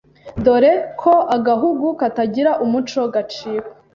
[0.43, 3.69] dore ko agahugu katagira umuco gacika